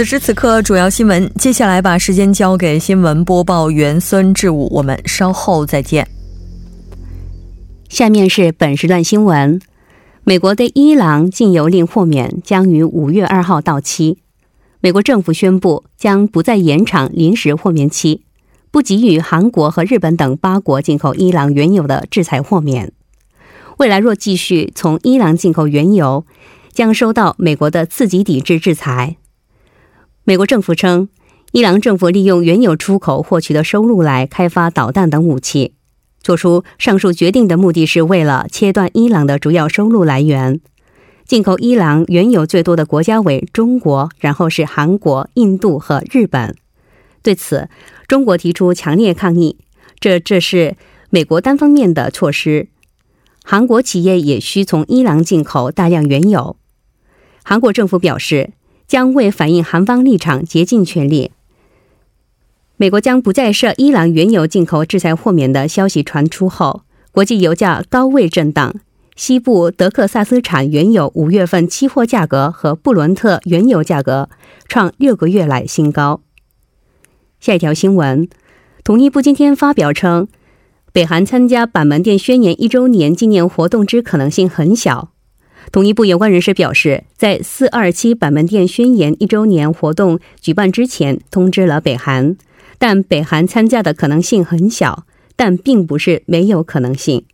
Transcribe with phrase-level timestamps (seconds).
[0.00, 1.30] 此时此刻，主要新闻。
[1.34, 6.08] 接下来把时间交给新闻播报员孙志武，我们稍后再见。
[7.90, 9.60] 下面是本时段新闻：
[10.24, 14.16] 美国对伊朗禁油令豁免将于五月二号到期。
[14.80, 18.22] 美国政府宣布将不再延长临时豁免期，
[18.70, 22.90] 不给予韩国和日本等八国进口伊朗原油的制裁豁免。
[23.76, 26.24] 未来若继续从伊朗进口原油，
[26.72, 29.18] 将受到美国的刺激抵制制裁。
[30.24, 31.08] 美国政府称，
[31.52, 35.72] 伊朗政府利用原油出口获取的收入来开发导弹等武器。
[36.22, 40.60] 做出上述决定的目的是为了切断伊朗的主要收入来源。
[41.24, 46.54] 进口伊朗原油最多的国家为中国，然后是韩国、印度和日本。
[47.22, 47.70] 对此，
[48.06, 49.56] 中国提出强烈抗议，
[49.98, 50.76] 这这是
[51.08, 52.68] 美国单方面的措施。
[53.42, 56.56] 韩国企业也需从伊朗进口大量原油。
[57.42, 58.50] 韩国政府表示。
[58.90, 61.30] 将为反映韩方立场竭尽全力。
[62.76, 68.74] 美国将不再设伊朗原油进口制裁豁免的消息传出后，国际油价高位震荡。
[69.14, 74.28] 西部德克萨斯产原油五月份期货价格和布伦特原油价格
[74.66, 76.20] 创六个月来新高。
[77.38, 78.28] 下一条新闻，
[78.82, 80.26] 统一部今天发表称，
[80.92, 85.09] 北韩参加板门店宣言一周年纪念活动之可能性很小。
[85.72, 92.36] 统一部有关人士表示，在四二七板门店宣言一周年活动举办之前，通知了北韩，
[92.78, 95.04] 但北韩参加的可能性很小，
[95.36, 97.24] 但并不是没有可能性。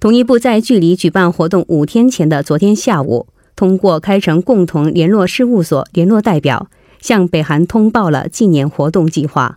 [0.00, 6.70] 统一部在距离举办活动五天前的昨天下午，通过开城共同联络事务所联络代表，
[7.00, 9.56] 向北韩通报了纪念活动计划。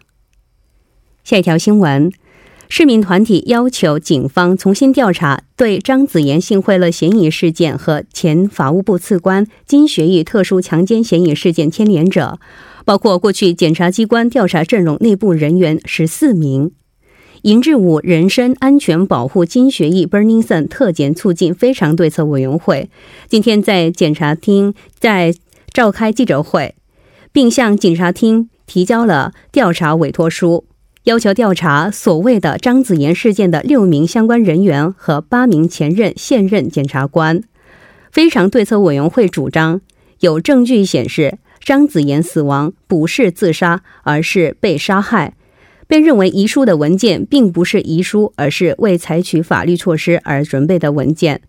[1.23, 2.11] 下一条新闻。
[2.73, 12.39] 市民团体要求警方重新调查对张子妍性贿赂嫌疑事件和前法务部次官金学义特殊强奸嫌疑事件牵连者，
[12.85, 16.71] 包括过去检察机关调查阵容内部人员十四名。
[17.41, 22.89] 银质武人身安全保护金学义 Burningson 特检促进非常对策委员会
[23.27, 25.35] 今天在检察厅在
[25.73, 26.75] 召开记者会，
[27.33, 30.63] 并向检察厅提交了调查委托书。
[31.05, 37.41] 要求调查所谓的张子妍事件的六名相关人员和八名前任、现任检察官。
[38.11, 39.81] 非常对策委员会主张，
[40.19, 45.33] 有证据显示张子妍死亡不是自杀，而是被杀害。
[45.87, 51.41] 被认为遗书的文件并不是遗书，而是为采取法律措施而准备的文件。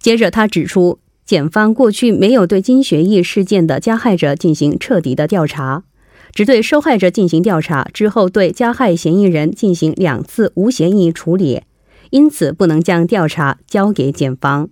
[0.00, 5.84] 接着，他指出，检方过去没有对金学义事件的加害者进行彻底的调查。
[6.32, 11.62] 只对受害者进行调查之后，对加害嫌疑人进行两次无嫌疑处理，
[12.10, 14.68] 因此不能将调查交给检方。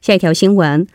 [0.00, 0.86] 下一条新闻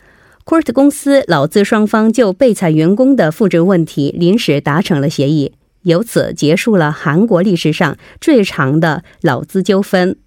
[0.46, 10.18] ，Court 公司劳资双方就被裁员工的复职问题临时达成了协议，由此结束了韩国历史上最长的劳资纠纷。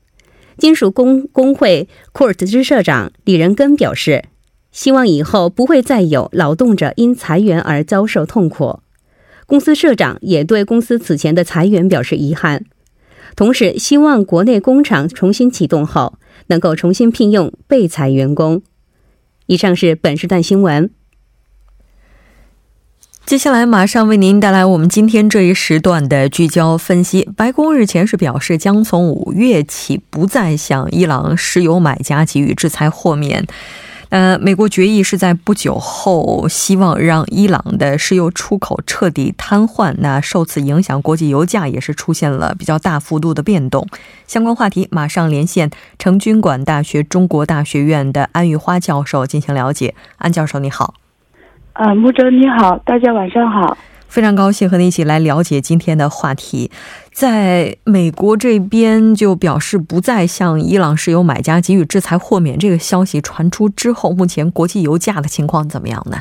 [0.57, 4.25] 金属工工会 Court 支社长李仁根表示，
[4.71, 8.81] 希望以后不会再有劳动者因裁员而遭受痛苦。
[9.47, 12.65] 公司社长也对公司此前的裁员表示遗憾，
[13.37, 18.63] 同时希望国内工厂重新启动后能够重新聘用被裁员工。
[19.47, 20.91] 以上是本时段新闻。
[23.27, 27.27] 接下来马上为您带来我们今天这一时段的聚焦分析。
[27.35, 33.47] 白宫日前是表示，将从五月起不再向伊朗石油买家给予制裁豁免。
[34.15, 39.93] 呃，美国决议是在不久后，希望让伊朗的石油出口彻底瘫痪。
[39.99, 43.85] 那受此影响，国际油价也是出现了比较大幅度的变动。
[44.29, 45.69] 相关话题，马上连线
[45.99, 49.97] 成均馆大学中国大学院的安玉花教授进行了解。
[50.19, 50.95] 安教授，你好。
[51.73, 53.77] 啊，穆哲你好，大家晚上好。
[54.15, 56.71] 非常高兴和你一起来了解今天的话题。
[57.11, 66.19] 在美国这边就表示不再向伊朗石油买家给予制裁豁免，这个消息传出之后，目前国际油价的情况怎么样呢？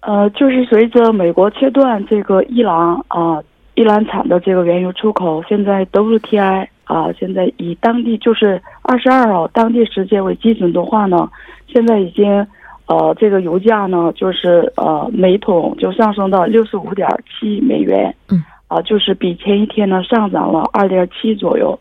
[0.00, 3.40] 呃，就是随着美国切断这个伊朗啊，
[3.74, 11.30] 伊朗产的这个原油出口，现在 WTI 啊，现在以当地就是二十二号当地时间为基准的话呢，
[11.66, 12.46] 现在已经。
[12.90, 21.78] 呃，这个油价呢，就是呃，每桶就上升到六十五点七美元，嗯，啊，就是比前一天呢上涨了二点七左右。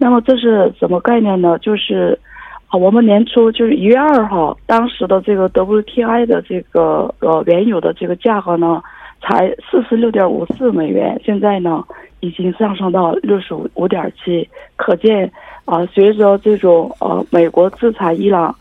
[0.00, 1.56] 那么这是什么概念呢？
[1.60, 2.18] 就是
[2.70, 8.82] 啊，我们年初就是一月二号，当时的这个 WTI 的这个呃原油的这个价格呢，
[9.22, 11.84] 才四十六点五四美元，现在呢
[12.18, 15.30] 已经上升到六十五五点七，可见
[15.66, 18.52] 啊，随着这种呃美国制裁伊朗。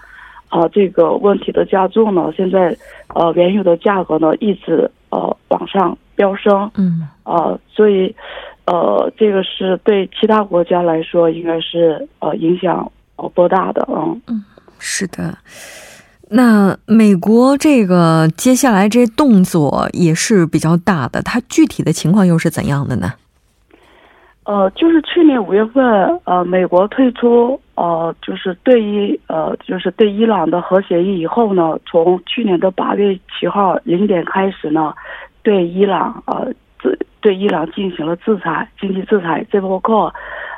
[0.50, 2.76] 啊，这个问题的加重呢，现在，
[3.14, 8.16] 呃，原油的价格呢一直呃往上飙升，嗯，啊，所以，
[8.66, 14.44] 呃，这个是对其他国家来说应该是呃影响呃颇大的，嗯嗯，
[14.80, 15.38] 是的。
[16.30, 23.14] 那美国这个接下来这动作也是比较大的，它具体的情况又是怎样的呢？
[24.44, 25.84] 呃，就是去年五月份，
[26.24, 34.96] 呃，美国退出，呃，就是对于，呃，就是对伊朗的核协议以后呢，从去年的八月七号零点开始呢，
[35.44, 40.12] 对伊朗，呃，制对伊朗进行了制裁，经济制裁，这包括，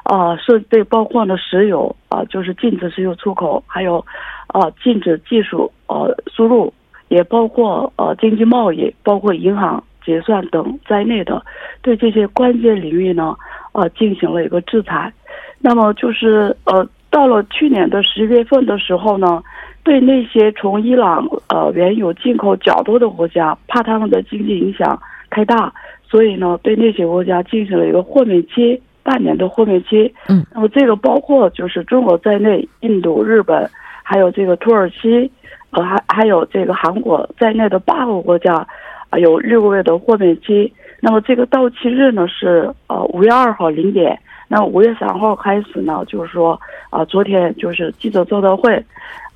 [0.06, 4.06] 呃，是对包括呢石油，啊，就是禁止石油出口，还有，
[4.54, 6.74] 呃，禁止技术，呃，输入，
[7.10, 11.44] 也包括，呃，经济贸易，包括银行结算等在内的，
[11.82, 13.36] 对这些关键领域呢。
[13.72, 15.14] 呃，进行了一个制裁，
[15.60, 19.42] 那么就是呃，到了去年的十月份的时候呢，
[19.84, 25.74] 对那些从伊朗呃原油进口较多的国家，怕他们的经济影响太大，
[26.04, 30.14] 所以呢，对那些国家进行了一个豁免期，半年的豁免期。
[30.28, 33.70] 嗯，那么这个包括就是中国在内，印度、日本，
[34.04, 35.32] 还有这个土耳其，
[35.72, 38.68] 呃，还还有这个韩国在内的八个国家，
[39.10, 40.72] 啊，有六个月的豁免期。
[41.02, 46.60] 那么这个到期日呢是呃五月二号零点，那五月三号开始呢，就是说
[46.90, 48.84] 啊，昨天就是记者招待会，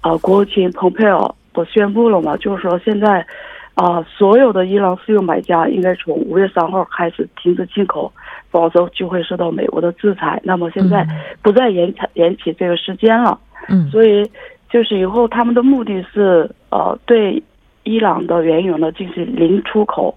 [0.01, 3.25] 啊，国务卿蓬佩奥都宣布了嘛，就是说现在
[3.75, 8.11] 啊，所有的伊朗石油买家应该从五月三号开始停止进口，
[8.49, 10.41] 否则就会受到美国的制裁。
[10.43, 11.07] 那么现在
[11.41, 13.39] 不再延长延期这个时间了，
[13.69, 14.29] 嗯，所以
[14.69, 17.41] 就是以后他们的目的是呃对
[17.83, 20.15] 伊朗的原油呢进行零出口。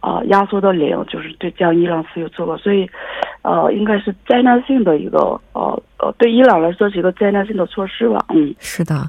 [0.00, 2.88] 啊，压缩到零就是对将伊朗石油出口，所以，
[3.46, 8.18] 呃，应该是灾难性的一个，呃呃，对伊朗来说是一个灾难性的措施吧。
[8.30, 9.08] 嗯，是的。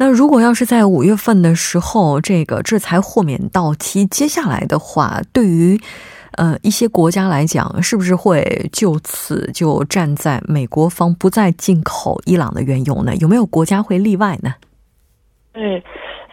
[0.00, 5.80] 那如果要是在五月份的时候，这个制裁豁免到期，接下来的话，对于
[6.32, 13.14] 呃一些国家来讲，是不是会就此就站在美国方，不再进口伊朗的原油呢？
[13.20, 14.54] 有没有国家会例外呢？
[15.52, 15.80] 对。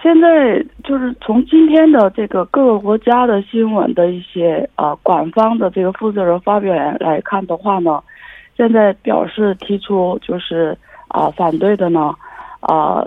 [0.05, 8.00] 现在就是从今天的这个各个国家的新闻的一些呃官方的这个负责人发表来看的话呢，
[8.55, 12.13] 现在表示提出就是啊反对的呢，
[12.59, 13.03] 啊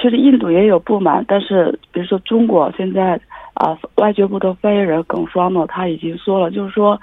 [0.00, 3.20] 其实印度也有不满，但是比如说中国现在
[3.52, 6.98] 啊外交部的发言人耿双呢他已经说了，就是说。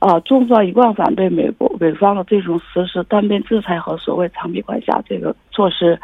[0.00, 6.00] 啊，中方一贯反对美国美方的这种实施单边制裁和所谓长臂管辖这个措施，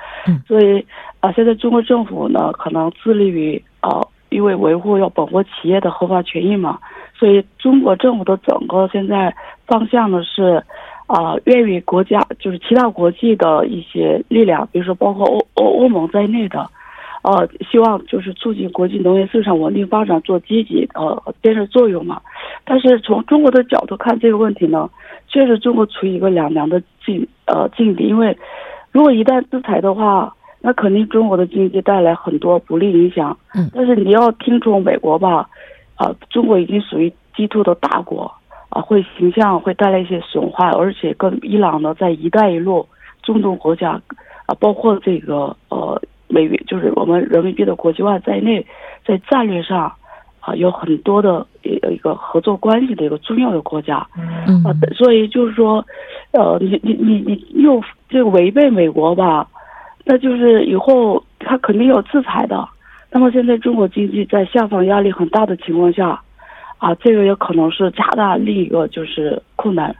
[0.47, 0.85] 所以
[1.21, 6.79] 啊，现在中国政府呢可能致力于啊，因为维护要本国企业的合法权益嘛，
[7.19, 9.35] 所以中国政府的整个现在
[9.67, 10.62] 方向呢是
[11.07, 16.69] 啊，愿与国家就是其他国际的一些力量，比如说包括欧欧欧盟在内的。
[17.23, 22.21] 呃，希望就是促进国际农业市场稳定发展，做积极呃建设作用嘛。
[22.67, 24.91] 但是从中国的角度看这个问题呢，
[25.29, 28.05] 确实中国处于一个两难的境呃境地。
[28.05, 28.37] 因为
[28.93, 33.39] 如果一旦制裁的话，那肯定中国的经济带来很多不利影响。
[33.55, 33.71] 嗯。
[33.73, 35.49] 但是你要听从美国吧，
[35.95, 38.31] 啊，中国已经属于 G two 的大国
[38.69, 42.87] 啊，会形象会带来一些损坏，而且跟伊朗呢，在一带一路
[43.23, 43.93] 中东国家
[44.47, 46.03] 啊，包括这个呃。
[46.29, 48.67] 美元就是我们人民币的国际化在内，
[49.07, 49.95] 在战略上
[50.47, 54.07] 啊有很多的一一个合作关系的一个重要的国家，
[54.47, 55.85] 嗯啊，所以就是说，
[56.31, 59.49] 呃，你你你你又这个违背美国吧，
[60.05, 62.65] 那就是以后他肯定要制裁的。
[63.11, 66.21] 那么现在中国经济在下方压力很大的情况下，
[66.79, 69.95] 啊，这个也可能是加大另一个就是困难。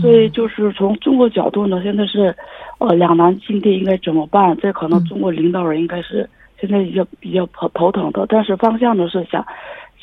[0.00, 2.34] 所以就是从中国角度呢，现在是，
[2.78, 4.56] 呃，两难境地应该怎么办？
[4.56, 6.26] 这可能中国领导人应该是
[6.58, 8.24] 现在比较比较头头疼的。
[8.26, 9.44] 但是方向呢是想，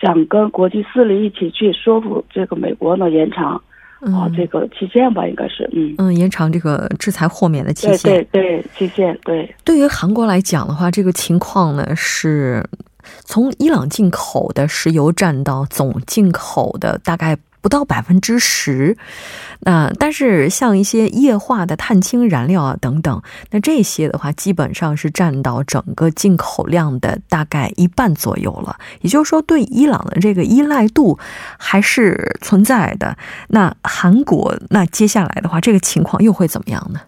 [0.02, 3.62] 想跟国际势力一起去说服这个美国呢延长。
[4.02, 9.56] 啊，这个期限吧，应该是，嗯嗯，延长这个制裁豁免的期限，对对对，期限对。
[9.64, 12.68] 对于韩国来讲的话，这个情况呢是
[13.24, 17.38] 从伊朗进口的石油占到总进口的大概。
[17.62, 18.98] 不到百分之十，
[19.62, 28.76] 那但是像一些液化的碳氢燃料啊等等，那这些的话基本上是占到整个进口量的大概一半左右了。
[29.02, 31.20] 也就是说，对伊朗的这个依赖度
[31.60, 33.16] 还是存在的。
[33.50, 37.00] 那韩国，那接下来的话，这个情况又会怎么样呢？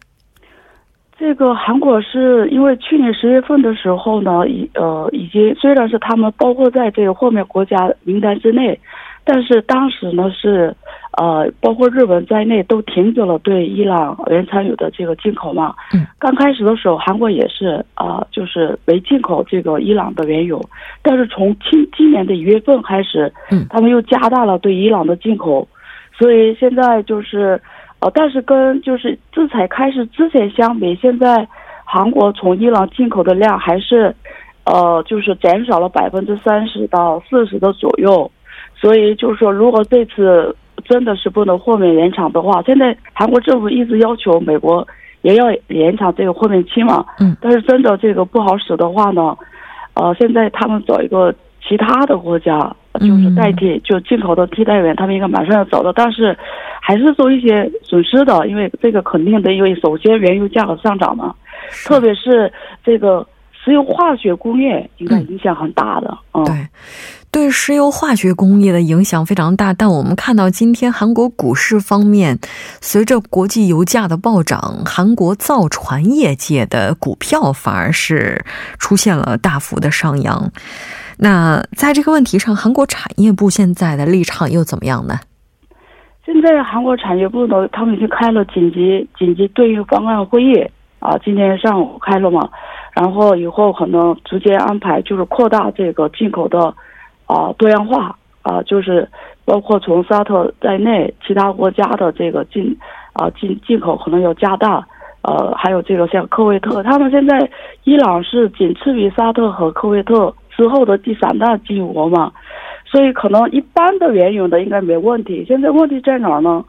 [1.18, 8.80] 这个韩国是因为去年十月份的时候呢，已呃已经虽然是他们包括在这个后面国家名单之内。
[9.26, 10.76] 但是当时呢是，
[11.18, 15.74] 呃，包括日本在内都停止了对伊朗原产油的这个进口嘛。
[15.94, 16.06] 嗯。
[16.20, 20.62] 刚开始的时候，韩国也是啊，就是没进口这个伊朗的原油。
[21.02, 25.66] 但是从今今年的一月份开始，嗯，他们又加大了对伊朗的进口。
[26.18, 27.62] 所以现在就是，
[28.00, 31.48] 呃，但是跟就是制裁开始之前相比，现在
[31.86, 34.14] 韩国从伊朗进口的量还是，
[34.66, 38.30] 呃，就是减少了百分之三十到四十的左右。
[38.84, 44.86] 所以就是说，如果这次真的是不能豁免延长的话，现在韩国政府一直要求美国
[45.22, 47.06] 也要延长这个豁免期嘛。
[47.18, 47.34] 嗯。
[47.40, 49.38] 但是真的这个不好使的话呢，
[49.94, 51.34] 呃，现在他们找一个
[51.66, 52.60] 其他的国家，
[53.00, 56.38] 就是代替就进口的替代源，他们应该马上要找到，但是
[56.82, 61.34] 还是受一些损失的，因为这个肯定得，因为首先原油价格上涨嘛，
[61.88, 62.52] 特别是
[62.84, 63.26] 这个
[63.64, 66.18] 石油化学工业应该影响很大的。
[66.34, 66.44] 嗯。
[66.44, 66.54] 对。
[67.34, 72.38] 对石油化学工业的影响非常大，但我们看到今天韩国股市方面，
[72.80, 78.46] 随着国际油价的暴涨，韩国造船业界的股票反而是
[78.78, 80.52] 出现了大幅的上扬。
[81.18, 85.20] 那在这个问题上，韩国产业部现在的立场又怎么样呢？
[86.24, 90.54] 现在韩国产业部呢，他们已经开了紧急紧急对应方案会议
[91.00, 92.48] 啊，今天上午开了嘛，
[92.94, 96.72] 然后以后可能直接安排就是扩大这个进口的。
[97.26, 99.08] 啊，多样化啊，就是
[99.46, 102.78] 包括从沙特在内，其他国家的这个进
[103.14, 104.86] 啊进进口可能要加大，
[105.22, 107.50] 呃，还有这个像科威特，他们现在
[107.84, 112.32] 伊朗是仅次于沙特和科威特之后的第三大进口国嘛，
[112.86, 115.44] 所以可能一般的原油的应该没问题。
[115.48, 116.64] 现在问题在哪儿呢？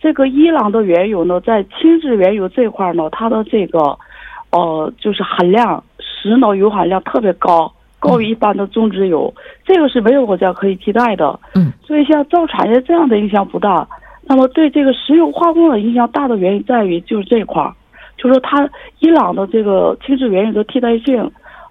[0.00, 3.96] 这个伊朗的原油呢，在轻质原油这块呢，它的这个
[4.50, 7.72] 呃就是含量，石油油含量特别高。
[8.02, 9.32] 高于一般的种植油，
[9.64, 11.38] 这个是没有国家可以替代的。
[11.54, 13.86] 嗯，所以像造产业这样的影响不大。
[14.24, 17.72] 那么对这个石油化工的影响大的原因在于就是这一块儿，
[18.18, 18.68] 就是说它
[18.98, 21.22] 伊朗的这个轻质原油的替代性，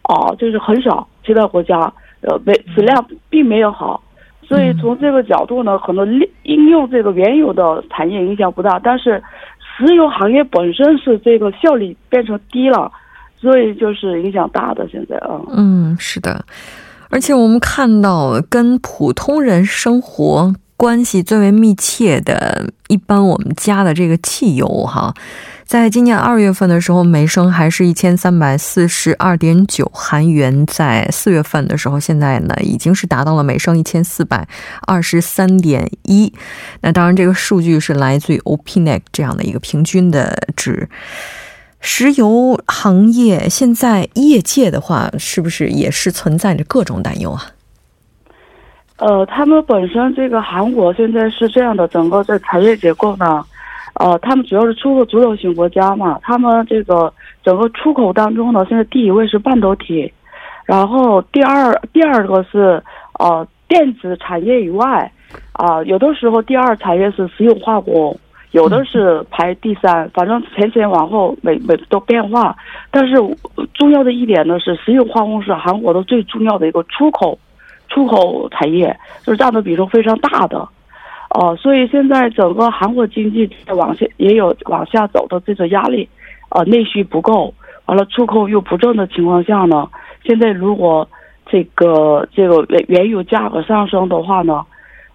[0.04, 4.02] 啊，就是很少，其他国家呃没质量并没有好。
[4.48, 9.22] 所以从这个角度呢，可能应应用这个原油的产业影响不大，但是
[9.60, 12.90] 石油行业本身是这个效率变成低了。
[13.42, 16.46] 所以就是影响大的，现在啊，嗯，是的，
[17.10, 25.12] 而且我们看到跟普通人生活关系最为密切的，一般我们加的这个汽油哈，
[25.66, 34.48] 在今年二月份的时候，每升还是一千三百四十二点九韩元，在四月份的时候，现在呢已经是达到了每升一千四百
[34.86, 36.32] 二十三点一。
[36.82, 40.88] 那当然，这个数据是来自于 OPNEC 这样的一个平均的值。
[41.82, 47.42] 石油行业现在业界的话，是不是也是存在着各种担忧啊？
[48.98, 53.44] 呃，他们本身这个韩国现在是这样的，整个这产业结构呢，
[53.96, 57.12] 呃，他们主要是出口主导型国家嘛，他们这个
[57.44, 60.14] 整个出口当中呢，现在第一位是半导体，
[60.66, 62.82] 然后第二第二个是
[63.18, 65.12] 呃电子产业以外，
[65.54, 68.16] 啊，有的时候第二产业是石油化工。
[68.52, 72.56] 有的是排第三，反正前前往后每每都变化。
[72.92, 73.16] 但是
[73.74, 77.38] 重要的一点呢是，石油化工是韩国的最重要的一个出口
[77.88, 80.68] 出口产业，就是占的比重非常大的。
[81.30, 86.08] 哦，所以现在整个韩国经济往下也有往下走的这个压力。
[86.50, 87.54] 呃，内需不够，
[87.86, 89.88] 完了出口又不振的情况下呢，
[90.26, 91.08] 现在如果
[91.46, 94.62] 这个这个原原油价格上升的话呢，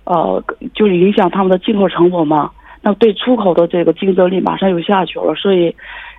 [0.04, 2.50] 呃，就影响他们的进口成本嘛。
[2.86, 5.74] 那对出口的这个竞争力马上又下去了，所以，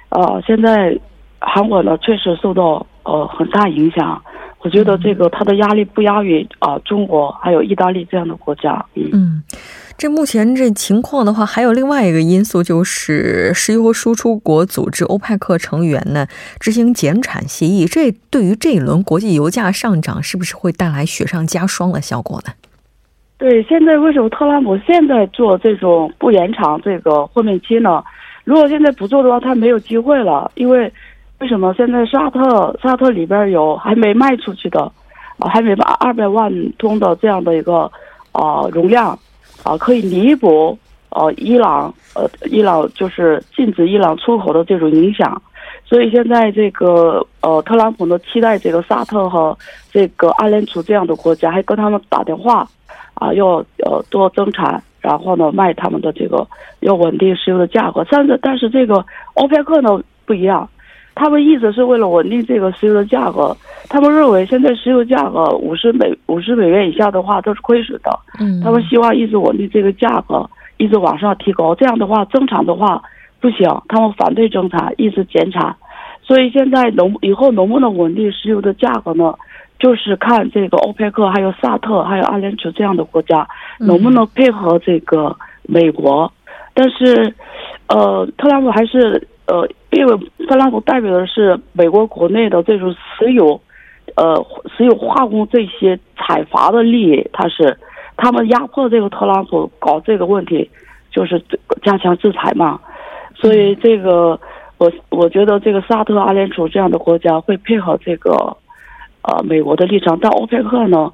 [0.10, 1.00] 呃，现在
[1.40, 4.22] 韩国呢确实受到呃很大影响。
[4.60, 8.86] 我觉得这个它的压力不亚于啊中国还有意大利这样的国家。
[8.96, 9.42] 嗯，
[9.98, 16.28] 这目前这情况的话，还有另外一个因素就是石油输出国组织欧派克成员呢
[16.60, 22.52] 执行减产协议，这对于这一轮国际油价上涨是不是会带来雪上加霜的效果呢？
[23.38, 28.04] 对，现在为什么特朗普现在做这种不延长这个豁免期呢？
[28.44, 30.92] 如果现在不做的话，他没有机会了，因为。
[31.40, 34.92] 为什么现在沙特沙特里边有还没卖出去的，
[35.38, 37.82] 啊，还没把二百万吨的这样的一个
[38.32, 39.10] 啊容量，
[39.62, 40.76] 啊，可以弥补
[41.10, 45.40] 呃伊朗呃伊朗就是禁止伊朗出口的这种影响，
[45.86, 49.56] 所以现在这个呃特朗普呢期待这个沙特和
[49.92, 52.68] 这个阿联酋这样的国家还跟他们打电话，
[53.20, 56.48] 啊，要呃多增产，然后呢卖他们的这个
[56.80, 60.68] 要稳定石油的价格，但是但是这个欧佩克呢不一样。
[61.20, 63.58] 他们一直是为了稳定这个石油的价格，
[63.90, 70.48] 他们认为现在石油价格五十美五十美元以下的话都是亏损的，嗯，他们希望一直稳定这个价格，
[70.78, 73.02] 一直往上提高，这样的话增产的话
[73.42, 75.76] 不行，他们反对增产，一直减产，
[76.22, 79.34] 所以现在能以后能不能稳定石油的价格呢？
[79.80, 83.48] 就是看这个欧佩克、还有萨特、还有阿联酋这样的国家
[83.80, 86.32] 能不能配合这个美国，
[86.74, 87.34] 但是，
[87.88, 89.28] 呃，特朗普还是。
[89.50, 93.58] 呃，因为特朗普代表的是美国国内的这种石油，
[94.16, 97.78] 呃，石油化工这些采伐的利益，他是
[98.18, 100.70] 他们压迫这个特朗普搞这个问题，
[101.10, 101.42] 就是
[101.82, 102.78] 加强制裁嘛。
[103.36, 104.38] 所以这个
[104.80, 108.36] 我我觉得这个沙特、阿联酋这样的国家会配合这个
[109.28, 111.12] 呃美国的立场，但欧佩克呢，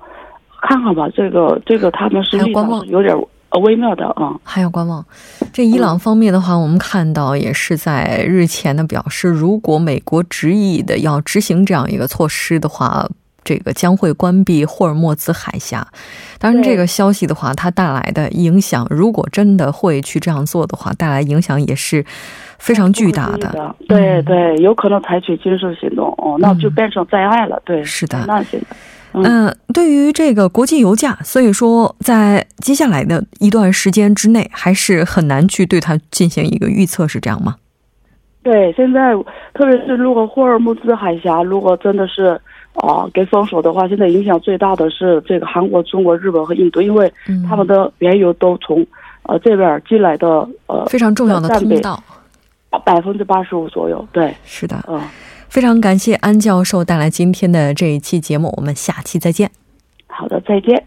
[0.61, 3.13] 看看吧，这个这个他们是立场是有点。
[3.61, 5.05] 微妙的啊，还要观望。
[5.53, 13.07] 这伊朗方面的话，我们看到也是在日前的表示，如果美国执意的要执行这样一个措施的话，
[13.43, 15.87] 这个将会关闭霍尔木兹海峡。
[16.39, 22.03] 当然，这个消息的话，它带来的影响，如果真的会去这样做的话，带来影响也是
[22.63, 23.75] 非常巨大的。
[23.89, 27.61] 对对，有可能采取军事行动哦，那就变成灾害了。
[27.65, 28.67] 对，是的，那现在。
[29.15, 37.55] 嗯，对于这个国际油价，所以说在接下来的一段时间之内，还是很难去对它进行一个预测，是这样吗？
[38.41, 39.13] 对，现在
[39.53, 42.39] 特别是如果霍尔木兹海峡如果真的是
[42.75, 47.11] 啊给封锁的话，现在影响最大的是这个韩国、中国、日本和印度，因为
[47.47, 48.83] 他们的原油都从
[49.23, 50.27] 呃这边进来的
[50.65, 52.01] 呃非常重要的通道，
[52.79, 54.07] 百分之八十五左右。
[54.11, 55.01] 对，是的，嗯。
[55.49, 59.51] 非常感谢安教授带来今天的这一期节目，我们下期再见。
[60.07, 60.83] 好的，再见。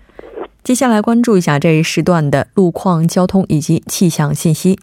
[0.65, 4.81] 接下来关注一下这一时段的路况、交通以及气象信息。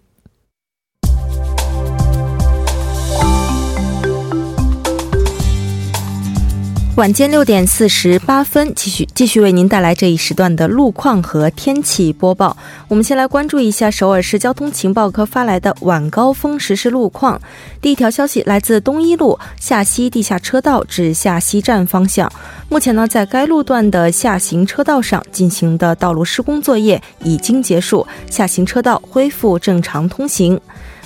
[6.95, 12.55] 晚间六点四十八分，继续继续为您带来这一时段的路况和天气播报。
[12.87, 17.41] 我们先来关注一下首尔市交通情报科发来的晚高峰实时路况。
[17.81, 22.31] 第一条消息来自东一路下西地下车道至下西站方向，
[22.69, 30.61] 目前呢，在该路段的下行车道上进行的道路施工作业已经结束，下行车道恢复正常通行。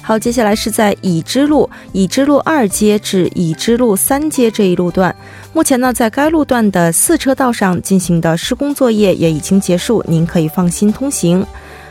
[0.08, 5.14] 好，接下来是在已知路已知路二街至已知路三街这一路段，
[5.52, 11.46] 目前呢，在该路段的四车道上进行的施工作业也已经结束，您可以放心通行。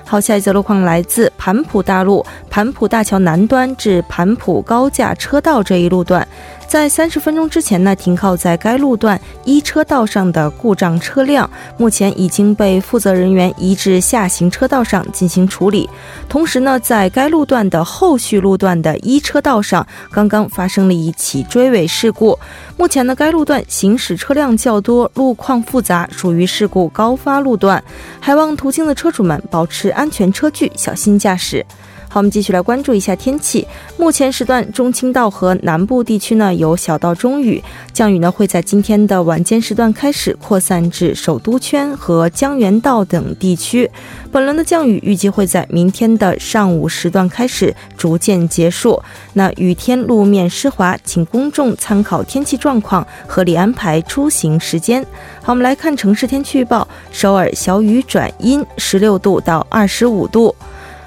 [0.07, 6.27] 好，下一则路况来自盘浦大路盘浦大桥南端至盘浦高架车道这一路段。
[6.69, 15.89] 在三十分钟之前呢，停靠在该路段一车道上的故障车辆，目前已经被负责人员移至下行车道上进行处理。
[16.29, 22.37] 同时呢，在该路段的后续路段的一车道上，刚刚发生了一起追尾事故。
[22.77, 27.83] 目前呢，该路段行驶车辆较多，路况复杂，属于事故高发路段。
[28.21, 31.65] 还望途经的车主们保持安全车距，小心驾驶。
[32.09, 33.66] 好，我们继续来关注一下天气。
[33.97, 43.90] 目前时段，中青道和南部地区呢有小到中雨，降雨呢会在今天的晚间时段开始扩散至首都圈和江原道等地区。
[44.33, 49.03] 本轮的降雨预计会在明天的上午时段开始逐渐结束。
[49.35, 55.03] 那雨天路面湿滑，请公众参考天气状况，合理安排出行时间。
[55.42, 60.55] 好，我们来看城市天气预报：首尔小雨转阴，十六度到二十五度。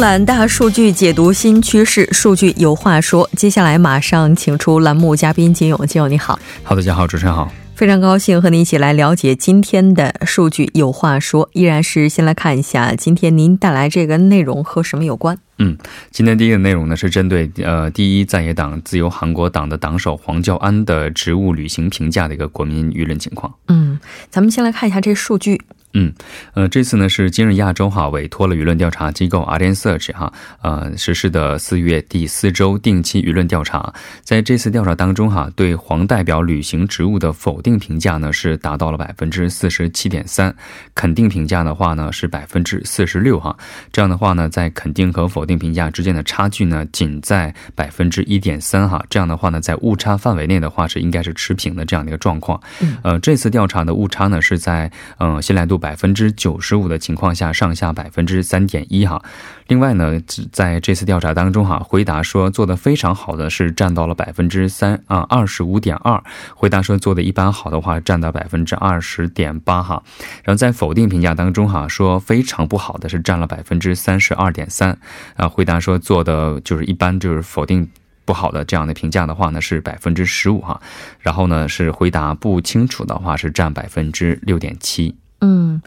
[0.00, 3.28] 览大数据，解读新趋势，数据有话说。
[3.36, 6.38] 接下来马上请出栏目嘉宾金勇，金勇你好。
[6.62, 7.52] 好，大家好，主持人好。
[7.74, 11.50] 非常高兴和您一起来了解今天的数据有话说。
[11.52, 15.36] 依然是先来看一下今天您带来这个内容和什么有关？
[15.58, 15.76] 嗯，
[16.10, 23.52] 今天第一个内容呢是针对呃第一在野党自由韩国党的党首黄教安的职务履行评价的一个国民舆论情况。
[23.68, 23.98] 嗯，
[24.30, 25.60] 咱们先来看一下这数据。
[25.92, 26.12] 嗯，
[26.54, 33.92] 呃，这次呢是今日亚洲哈委托了舆论调查机构 Arden Search 哈，呃实施的四月第四周定期舆论调查。
[34.22, 40.54] 在这次调查当中哈，对黄代表履行职务的否定评价呢是达到了百分之四十七点三，
[40.94, 43.56] 肯定评价的话呢是百分之四十六哈。
[43.90, 49.04] 这样的话呢，在肯定和否定评价之间的差距呢仅在百分之一点三哈。
[49.10, 52.60] 这样的话呢，在误差范围内的话是应该是持平的这样的一个状况。
[53.02, 55.79] 呃，这次调查的误差呢是在嗯信赖度。
[55.80, 59.20] 百分之九十五的情况下，上下百分之三点一哈。
[59.66, 60.20] 另外呢，
[60.52, 66.22] 在这次调查当中哈，回答说做的非常好的是占到了百分之三啊二十五点二，
[66.54, 70.02] 回答说做的一般好的话占到百分之二十点八哈。
[70.44, 74.96] 然后在否定评价当中哈，说非常不好的是占了百分之三十二点三
[75.34, 77.88] 啊，回答说做的就是一般就是否定。
[78.26, 80.80] 不好的这样的评价的话呢是百分之十五哈，
[81.18, 85.16] 然后呢是回答不清楚的话是占百分之六点七。
[85.40, 85.80] 嗯，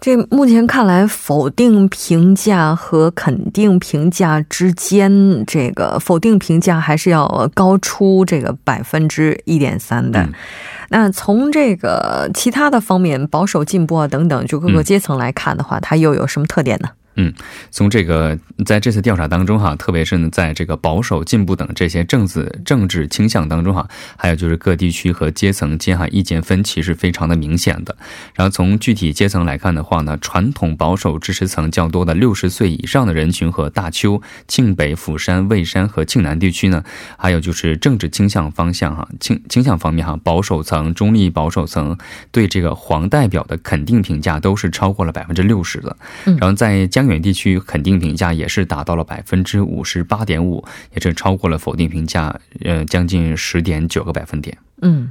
[0.00, 10.28] 这目前看来，否定评价和肯定评价之间，这个否定评价还是要高出这个百分之一点三的。
[10.90, 16.90] 那从这个其他的方面，保守、进步啊等等，就各个阶层来看的话，它又有什么特点呢？
[17.16, 17.32] 嗯，
[17.70, 27.96] 从这个在这次调查当中哈，特别是呢，在这个保守、进步等这些政治政治倾向当中哈，还有就是各地区和阶层间哈意见分歧是非常的明显的。
[28.34, 36.82] 然后从具体阶层来看的话呢，传统保守支持层较多的六十岁以上的人群和大邱、庆北、釜山、蔚山和庆南地区呢，
[37.16, 41.96] 还有就是政治倾向方向哈倾倾向方面哈，保守层、中立保守层
[42.32, 45.96] 对这个黄代表的肯定评价都是超过了百分之六十的。
[46.24, 47.03] 然后在江。
[47.06, 50.64] 远地区肯定评价也是达到了百分之五十八点五，
[50.94, 54.56] 也是超过了否定评价，呃，将近十点九个百分点。
[54.82, 55.10] 嗯，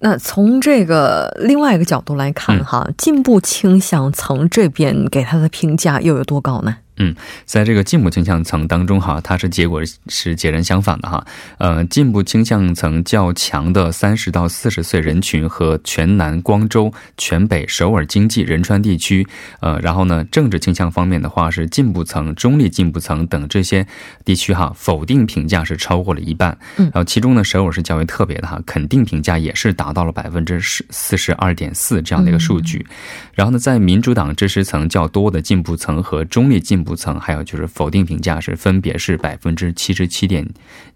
[0.00, 6.76] 那从这个另外一个角度来看，哈，进步倾向层这边给他的评价又有多高呢？
[6.98, 11.26] 嗯，在这个进步倾向层当中哈，它是结果是截然相反的哈。
[11.58, 19.26] 呃，进步倾向层较强的三十到四十岁人群和全南光州、全北首尔经济仁川地区，
[19.60, 23.86] 呃，然后呢，政治倾向方面的话是进步层、中立进步层等这些
[24.24, 26.56] 地区哈，否定评价是超过了一半。
[26.76, 32.86] 嗯，然后其中呢，首尔是较为特别的哈，肯定评价也是达到了百分之十四十二点四这样的一个数据。
[33.36, 36.86] 然后呢，在民主党支持层较多的进步层和中立进。
[36.86, 40.48] 步层，还有就是否定评价是分别是百分之七十七点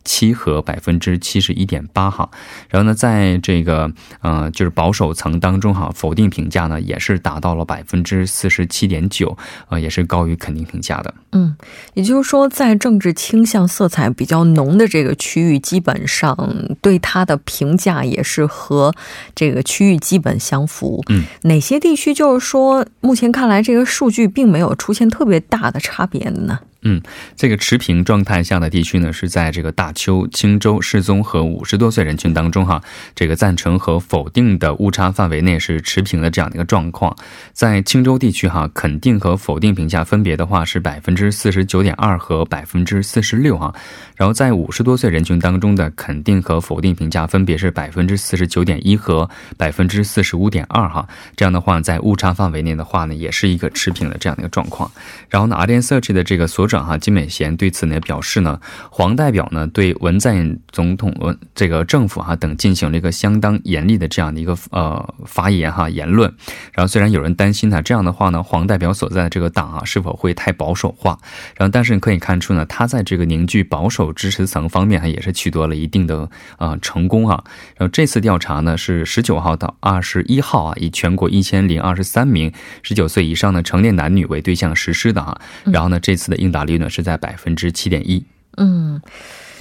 [0.05, 2.31] 七和百分之七十一点八哈，
[2.68, 9.37] 然后呢，在这个呃就是保守层当中哈，否定评价呢也是达到了百分之四十七点九，
[9.68, 11.12] 呃也是高于肯定评价的。
[11.33, 11.57] 嗯，
[11.94, 16.37] 也就是说，在政治倾向色彩比较浓的这个区域，基本上
[16.81, 18.94] 对他的评价也是和
[19.35, 21.03] 这个区域基本相符。
[21.09, 25.81] 嗯，哪些地区就就是说目前看来这个数据并没有出现特别大的。
[25.81, 26.61] 差别呢？
[26.83, 27.03] 嗯，
[27.37, 32.83] 这个持平状态下的地区呢，是在这个大邱、青州、世宗和五十多岁人群当中哈，
[33.14, 37.14] 这个赞成和否定的误差范围内是持平的这样的一个状况。
[37.53, 43.75] 在青州地区哈，肯定和否定评价分别的话是百分之四十九点二和百分之四十六哈。
[44.16, 51.07] 然后在五十多岁人群当中的肯定和否定评价分别是百分之四十九点一和百分之四十五点二哈。
[51.37, 54.90] 这样的话，在误差范围内的话呢，也是一个持平的这样的一个状况。
[55.29, 66.33] 然后呢，阿联 search 的这个所长哈金美贤对此呢表示呢，黄代表呢对文在寅总统文这个政府哈等进行了一个相当严厉的这样的一个呃发言哈言论。
[66.73, 71.19] 然后虽然有人担心呢这样的话呢，黄代表所在的这个党啊是否会太保守化？
[71.57, 77.43] 然后但是可以看出呢，他在这个凝聚保守支持层方面哈也是取得了一定的呃成功啊。
[77.77, 82.53] 然后这次调查呢是十九号到二十一号啊，以全国一千零二十三名
[82.83, 85.41] 十九岁以上的成年男女为对象实施的啊。
[85.65, 86.90] 然后呢，这次的应答率呢。
[86.90, 88.25] 是在百分之七点一。
[88.57, 89.01] 嗯，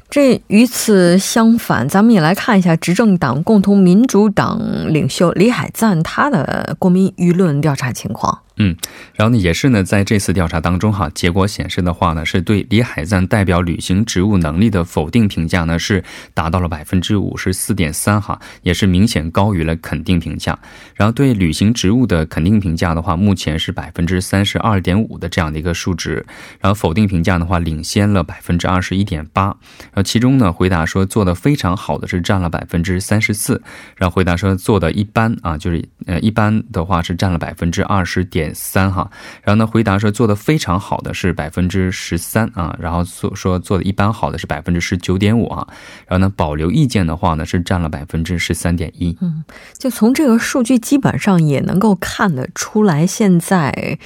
[0.09, 4.59] 这与此相反，咱们也来看一下执政党共同民主党
[4.91, 8.39] 领袖李海赞他的国民舆论调查情况。
[8.61, 8.75] 嗯，
[9.15, 20.59] 然后呢，也是呢，在这次调查当中哈，结果显示的话呢，是对李海赞代表履行职务能力的否定评价呢，是达到了百分之五十四点三哈，也是明显高于了肯定评价。
[20.93, 26.25] 然后对履行职务的肯定评价的话，目前是百分之三十二点五的这样的一个数值。
[26.59, 29.45] 然后否定评价的话，领先了百分之二十一点八。
[29.45, 33.61] 然后其中呢，回答说做的非常好的是占了百分之三十四，
[33.95, 38.48] 然后回答说做的一般啊，就是呃一般的话是占了百分之二十点。
[38.53, 39.09] 三哈，
[39.43, 45.67] 然后呢，回答说做的非常好的是百分之十三啊，然后做说做的一般好的是百分之十九点五啊，
[46.07, 49.17] 然后呢，保留意见的话呢是占了百分之十三点一。
[49.21, 49.43] 嗯，
[49.77, 53.97] 就从这个数据基本上也能够看得出来，现在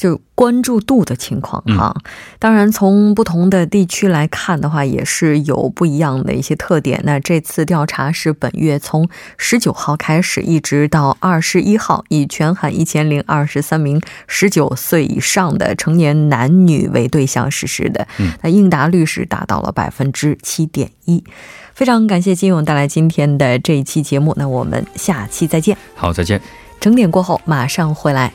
[0.00, 0.18] 就。
[0.40, 1.94] 关注度的情况哈，
[2.38, 6.98] 当然从不同的地区来看的话，也是有不一样的一些特点。
[7.04, 18.08] 那这次调查是本月从十九号开始，一直到二十一号，以全韩一千零二十三名十九岁以上的成年男女为对象实施的。
[18.16, 21.22] 嗯，那应答率是达到了百分之七点一。
[21.74, 25.76] 非常感谢金勇带来今天的这一期节目，那我们下期再见。
[25.94, 26.40] 好，再见。
[26.80, 28.32] 整点过后马上回来。